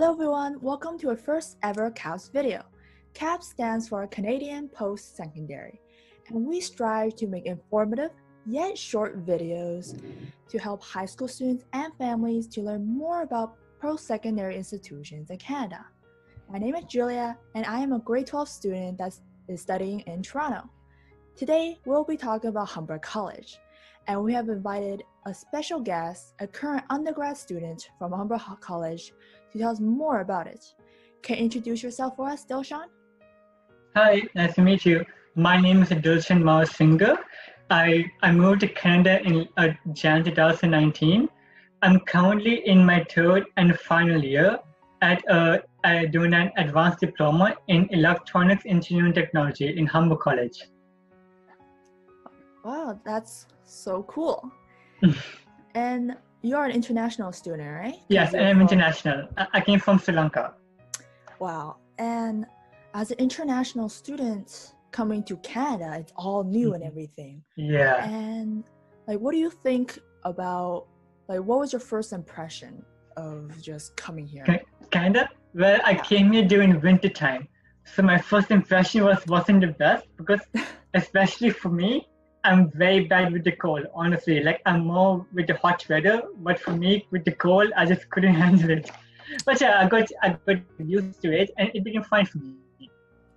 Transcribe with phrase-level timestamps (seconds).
[0.00, 2.62] Hello everyone, welcome to our first ever CAPS video.
[3.12, 5.78] CAPS stands for Canadian Post Secondary,
[6.28, 8.10] and we strive to make informative
[8.46, 10.00] yet short videos
[10.48, 15.84] to help high school students and families to learn more about post-secondary institutions in Canada.
[16.50, 19.12] My name is Julia, and I am a grade 12 student that
[19.48, 20.62] is studying in Toronto.
[21.36, 23.58] Today, we'll be talking about Humber College,
[24.06, 29.12] and we have invited a special guest, a current undergrad student from Humber College,
[29.52, 30.64] to tell us more about it.
[31.22, 32.86] Can you introduce yourself for us, Dilshan?
[33.96, 35.04] Hi, nice to meet you.
[35.34, 37.18] My name is Dilshan Mao Singer.
[37.70, 41.28] I, I moved to Canada in uh, Jan 2019.
[41.82, 44.58] I'm currently in my third and final year
[45.02, 45.58] at uh,
[46.10, 50.68] doing an advanced diploma in electronics engineering technology in Humber College.
[52.64, 54.50] Wow, that's so cool.
[55.74, 57.96] and you're an international student, right?
[58.08, 59.28] Yes, I am international.
[59.36, 60.54] I came from Sri Lanka.
[61.38, 61.76] Wow.
[61.98, 62.46] And
[62.94, 66.88] as an international student coming to Canada, it's all new and mm-hmm.
[66.88, 67.42] everything.
[67.56, 68.04] Yeah.
[68.04, 68.64] And
[69.06, 70.86] like what do you think about
[71.28, 72.84] like what was your first impression
[73.16, 74.44] of just coming here?
[74.90, 75.28] Canada?
[75.54, 76.02] Well, I yeah.
[76.02, 77.48] came here during winter time.
[77.84, 80.40] So my first impression was wasn't the best because
[80.94, 82.08] especially for me,
[82.44, 84.42] I'm very bad with the cold, honestly.
[84.42, 88.08] Like I'm more with the hot weather, but for me with the cold, I just
[88.10, 88.90] couldn't handle it.
[89.44, 92.54] But yeah, I got I got used to it, and it became fine for me.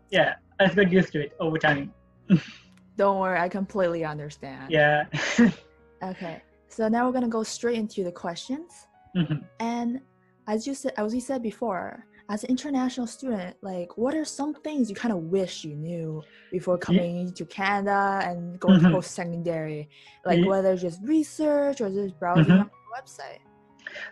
[0.09, 1.93] Yeah, I just got used to it over time.
[2.97, 4.71] Don't worry, I completely understand.
[4.71, 5.05] Yeah.
[6.03, 8.87] okay, so now we're gonna go straight into the questions.
[9.15, 9.45] Mm-hmm.
[9.59, 10.01] And
[10.47, 14.53] as you said, as you said before, as an international student, like what are some
[14.53, 17.33] things you kind of wish you knew before coming yeah.
[17.33, 18.87] to Canada and going mm-hmm.
[18.87, 19.89] to post secondary?
[20.25, 20.45] Like yeah.
[20.45, 22.61] whether just research or just browsing mm-hmm.
[22.61, 23.39] on the website.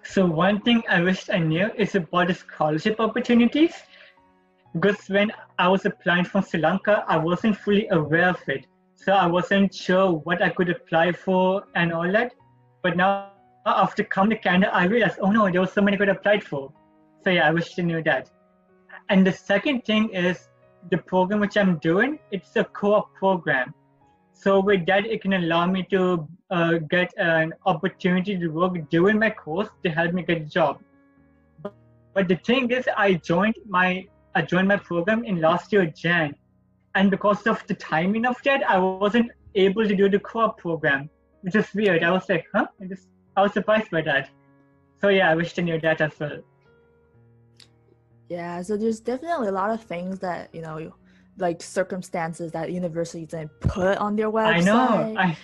[0.04, 3.74] So one thing I wish I knew is about the scholarship opportunities.
[4.74, 8.66] Because when I was applying from Sri Lanka, I wasn't fully aware of it.
[8.96, 12.34] So I wasn't sure what I could apply for and all that.
[12.84, 13.32] But now
[13.66, 16.40] after coming to Canada, I realized, oh no, there was so many I could apply
[16.40, 16.72] for.
[17.24, 18.30] So yeah, I wish I knew that.
[19.10, 20.50] And the second thing is
[20.90, 23.74] the program which I'm doing, it's a co-op program.
[24.34, 29.20] So with that, it can allow me to uh, get an opportunity to work during
[29.20, 30.82] my course to help me get a job.
[31.62, 31.76] But,
[32.14, 36.34] but the thing is, I joined my I joined my program in last year Jan,
[36.96, 41.10] and because of the timing of that, I wasn't able to do the co-op program,
[41.42, 42.02] which is weird.
[42.04, 42.68] I was like, huh?
[42.82, 44.30] I just I was surprised by that.
[45.02, 46.42] So yeah, I wish I knew that as well.
[48.32, 50.94] Yeah, so there's definitely a lot of things that you know,
[51.38, 54.54] like circumstances that universities didn't put on their website.
[54.54, 55.16] I know.
[55.18, 55.38] I...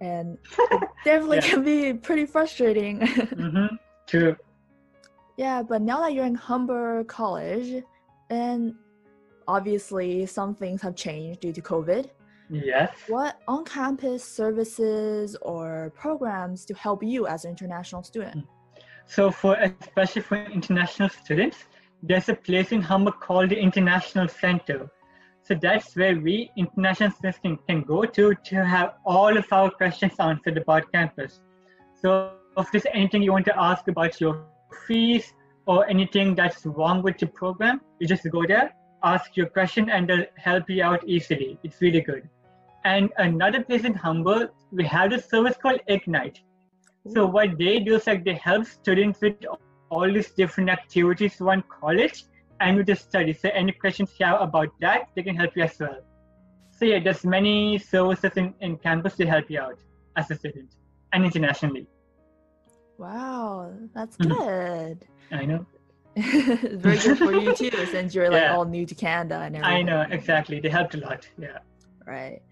[0.00, 1.50] And it definitely yeah.
[1.50, 3.00] can be pretty frustrating.
[3.00, 3.74] mm-hmm.
[4.06, 4.34] True.
[5.36, 7.84] Yeah, but now that you're in Humber College,
[8.30, 8.76] and
[9.46, 12.08] obviously some things have changed due to COVID.
[12.48, 12.96] Yes.
[13.08, 18.46] What on-campus services or programs to help you as an international student?
[19.04, 21.66] So for especially for international students,
[22.02, 24.90] there's a place in Humber called the International Center.
[25.44, 30.12] So that's where we international students can, go to to have all of our questions
[30.18, 31.40] answered about campus.
[32.00, 34.44] So if there's anything you want to ask about your
[34.86, 35.32] fees
[35.66, 38.72] or anything that's wrong with the program, you just go there,
[39.04, 41.58] ask your question, and they'll help you out easily.
[41.62, 42.28] It's really good.
[42.84, 46.40] And another place in Humber, we have a service called Ignite.
[47.08, 49.34] So what they do is like they help students with
[49.92, 52.24] all these different activities one college
[52.60, 53.32] and with the study.
[53.32, 56.00] So any questions you have about that, they can help you as well.
[56.78, 59.78] So yeah, there's many services in, in campus to help you out
[60.16, 60.70] as a student
[61.12, 61.86] and internationally.
[62.98, 64.32] Wow, that's mm-hmm.
[64.32, 65.06] good.
[65.30, 65.66] I know.
[66.16, 68.56] it's very good for you too, since you're like yeah.
[68.56, 69.76] all new to Canada and everything.
[69.78, 70.60] I know exactly.
[70.60, 71.28] They helped a lot.
[71.38, 71.58] Yeah.
[72.06, 72.42] Right.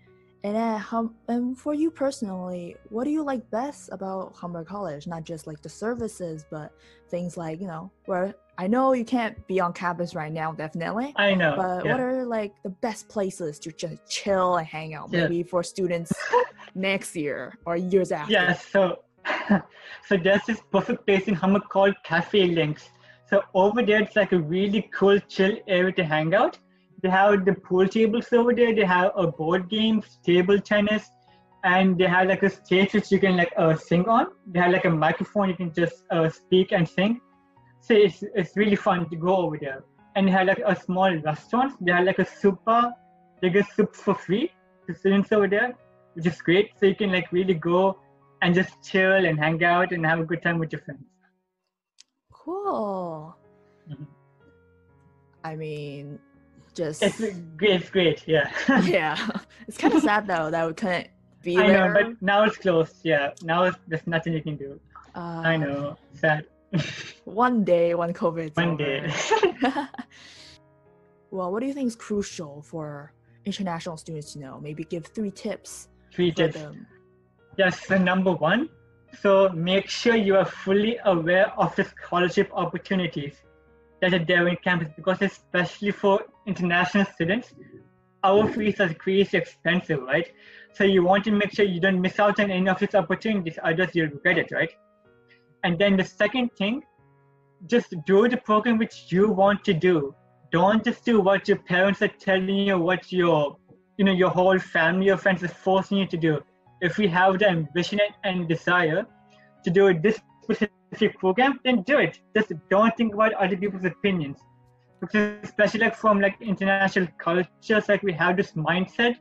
[0.42, 5.06] And then, how, and for you personally, what do you like best about Humber College?
[5.06, 6.72] Not just like the services, but
[7.08, 11.12] things like you know, where I know you can't be on campus right now, definitely.
[11.16, 11.54] I know.
[11.56, 11.92] But yeah.
[11.92, 15.22] what are like the best places to just chill and hang out, yeah.
[15.22, 16.12] maybe for students
[16.75, 18.32] next year or years after?
[18.32, 18.54] Yeah.
[18.54, 19.02] So,
[20.06, 22.88] so there's this perfect place in Humber called Cafe Links.
[23.28, 26.58] So over there, it's like a really cool, chill area to hang out
[27.02, 28.75] they have the pool tables over there.
[28.75, 31.11] They have a board games, table tennis,
[31.64, 34.29] and they have like a stage which you can like uh, sing on.
[34.47, 37.20] They have like a microphone you can just uh, speak and sing.
[37.81, 39.85] So it's it's really fun to go over there.
[40.17, 41.75] And they have like a small restaurant.
[41.85, 42.93] They have like a super,
[43.41, 44.50] they get soup for free
[44.87, 45.75] to students over there,
[46.14, 46.73] which is great.
[46.79, 47.99] So you can like really go
[48.43, 51.05] and just chill and hang out and have a good time with your friends.
[52.32, 53.37] Cool.
[53.88, 54.06] Mhm.
[55.44, 56.19] I mean,
[56.75, 57.19] just It's
[57.56, 57.70] great.
[57.81, 58.25] It's great.
[58.26, 58.50] Yeah.
[58.84, 59.17] yeah.
[59.69, 61.08] It's kind of sad though that we couldn't
[61.43, 61.93] be I there.
[61.93, 62.96] know, but now it's closed.
[63.02, 63.32] Yeah.
[63.43, 64.81] Now it's, there's nothing you can do.
[65.14, 65.96] uh, I know.
[66.14, 66.44] Sad.
[67.25, 68.84] One day when COVID One over.
[68.84, 69.12] day.
[71.31, 73.12] well, what do you think is crucial for
[73.44, 74.61] international students to know?
[74.61, 76.55] Maybe give three tips Three tips.
[76.55, 76.87] them.
[77.56, 78.69] Yes, so number one,
[79.20, 83.34] so make sure you are fully aware of the scholarship opportunities
[84.00, 86.20] that are there in campus because especially for
[86.50, 87.55] international students,
[88.23, 90.29] our fees are crazy expensive, right?
[90.75, 93.58] So you want to make sure you don't miss out on any of these opportunities,
[93.62, 94.73] otherwise you'll regret it, right?
[95.64, 96.82] And then the second thing,
[97.67, 100.14] just do the program which you want to do.
[100.52, 103.56] Don't just do what your parents are telling you, what your
[103.99, 106.41] you know your whole family or friends is forcing you to do
[106.81, 109.06] if we have the ambition and desire
[109.64, 112.19] to do this specific program, then do it.
[112.35, 114.38] Just don't think about other people's opinions.
[115.02, 119.17] Especially like from like international cultures, like we have this mindset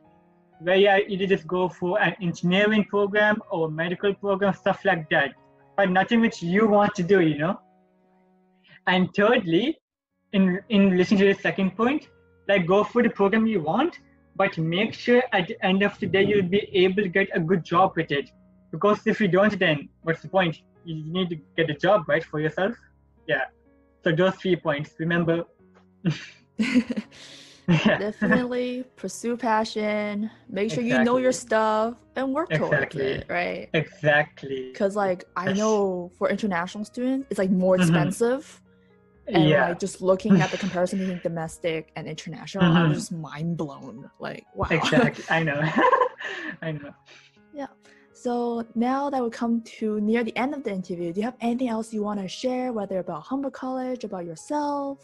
[0.60, 5.34] where you either just go for an engineering program or medical program, stuff like that.
[5.76, 7.58] But nothing which you want to do, you know.
[8.86, 9.78] And thirdly,
[10.32, 12.08] in in relation to the second point,
[12.46, 14.00] like go for the program you want,
[14.36, 17.40] but make sure at the end of the day you'll be able to get a
[17.40, 18.30] good job with it.
[18.70, 20.60] Because if you don't, then what's the point?
[20.84, 22.74] You need to get a job, right, for yourself.
[23.26, 23.44] Yeah.
[24.04, 24.94] So those three points.
[24.98, 25.44] Remember.
[27.68, 30.30] Definitely pursue passion.
[30.48, 33.68] Make sure you know your stuff and work towards it, right?
[33.74, 34.70] Exactly.
[34.72, 37.80] Because like I know for international students, it's like more Mhm.
[37.82, 38.60] expensive.
[39.28, 39.68] And yeah.
[39.68, 42.94] like just looking at the comparison between domestic and international, I'm Mhm.
[42.94, 44.10] just mind blown.
[44.18, 44.66] Like wow.
[44.70, 45.24] Exactly.
[45.30, 45.60] I know.
[46.62, 46.92] I know.
[47.54, 47.68] Yeah.
[48.12, 51.36] So now that we come to near the end of the interview, do you have
[51.40, 54.98] anything else you want to share, whether about Humber College, about yourself?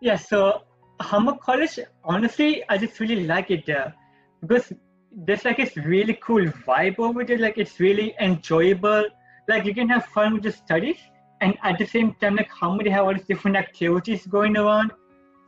[0.00, 0.62] Yeah, so
[1.00, 3.94] Humber College, honestly, I just really like it there
[4.40, 4.72] because
[5.12, 7.38] there's like this really cool vibe over there.
[7.38, 9.04] Like it's really enjoyable.
[9.48, 10.98] Like you can have fun with the studies,
[11.40, 14.92] and at the same time, like Humber, they have all these different activities going around.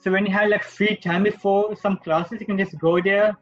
[0.01, 3.37] So when you have like free time before some classes, you can just go there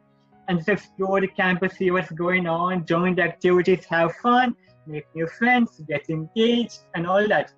[0.47, 4.55] and just explore the campus, see what's going on, join the activities, have fun,
[4.85, 7.53] make new friends, get engaged, and all that.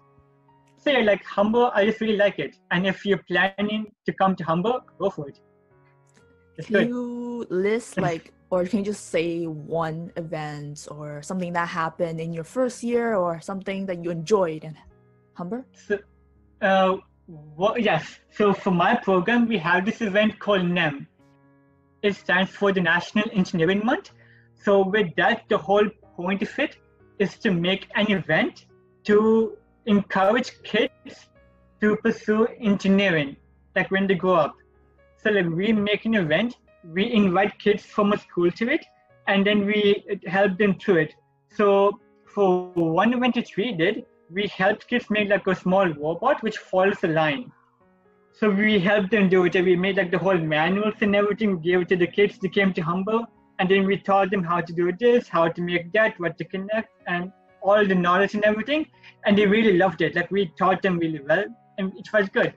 [0.85, 2.55] Yeah, like Humber, I just really like it.
[2.71, 5.39] And if you're planning to come to Humber, go for it.
[6.57, 6.87] It's Can good.
[6.89, 12.33] you list like, or can you just say one event or something that happened in
[12.33, 14.75] your first year or something that you enjoyed in
[15.35, 15.65] Humber?
[15.87, 15.99] So,
[16.61, 16.97] uh,
[17.27, 18.19] what, yes.
[18.31, 21.07] So for my program, we have this event called NEM.
[22.01, 24.11] It stands for the National Engineering Month.
[24.63, 26.77] So with that, the whole point of it
[27.19, 28.65] is to make an event
[29.05, 31.27] to encourage kids
[31.81, 33.35] to pursue engineering,
[33.75, 34.55] like when they grow up.
[35.17, 38.85] So like we make an event, we invite kids from a school to it,
[39.27, 41.15] and then we help them through it.
[41.55, 46.41] So for one event which we did, we helped kids make like a small robot
[46.41, 47.51] which follows a line.
[48.33, 49.53] So we helped them do it.
[49.55, 51.57] We made like the whole manuals and everything.
[51.57, 52.39] We gave it to the kids.
[52.41, 53.19] They came to Humber,
[53.59, 56.45] and then we taught them how to do this, how to make that, what to
[56.45, 58.87] connect, and all the knowledge and everything.
[59.25, 60.15] And they really loved it.
[60.15, 61.45] Like we taught them really well,
[61.77, 62.53] and it was good.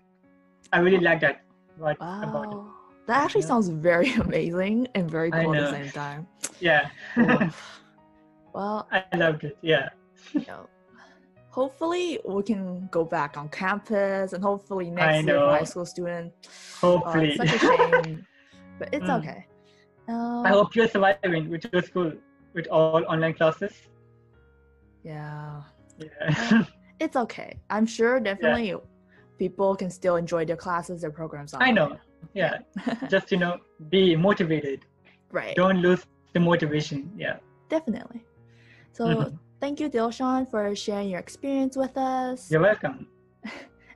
[0.73, 1.42] I really like that.
[1.76, 2.56] What about it?
[2.56, 2.70] Wow.
[3.06, 3.46] That actually Yeah.
[3.49, 6.26] sounds very amazing and very cool at the same time.
[6.61, 6.88] Yeah,
[8.54, 9.58] well, I loved it.
[9.62, 9.88] Yeah,
[10.32, 10.68] you know,
[11.50, 16.49] hopefully we can go back on campus and hopefully next year high school students.
[16.80, 17.28] hopefully.
[17.32, 18.26] It's such a shame,
[18.78, 19.18] but it's Mm.
[19.18, 19.46] okay.
[20.08, 22.12] Um, I hope you're surviving with your school
[22.54, 23.73] with all online classes.
[25.04, 25.62] Yeah,
[25.99, 26.64] Yeah.
[27.04, 27.50] it's okay.
[27.70, 28.75] I'm sure definitely
[29.38, 31.52] people can still enjoy their classes, their programs.
[31.54, 31.96] I know.
[32.32, 32.58] Yeah.
[33.08, 33.58] Just you know,
[33.90, 34.80] be motivated.
[35.30, 35.54] right.
[35.56, 37.12] Don't lose the motivation.
[37.16, 37.37] Yeah.
[37.68, 38.25] Definitely.
[38.92, 39.38] So Mhm.
[39.61, 42.50] thank you, Dilshan, for sharing your experience with us.
[42.50, 43.06] You're welcome.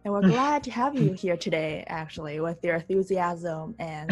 [0.04, 4.06] And we're glad to have you here today, actually, with your enthusiasm and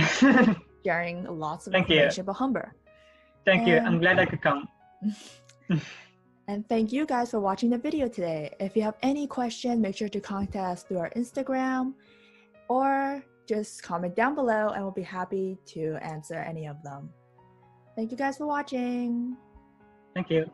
[0.85, 1.97] sharing lots of Thank you.
[1.97, 2.75] information about Humber.
[3.45, 3.79] Thank you.
[3.79, 4.69] I'm glad I could come.
[6.49, 8.55] And thank you guys for watching the video today.
[8.61, 11.95] If you have any question, make sure to contact us through our Instagram
[12.69, 17.11] or just comment down below and we'll be happy to answer any of them.
[17.97, 19.37] Thank you guys for watching.
[20.15, 20.45] Thank you.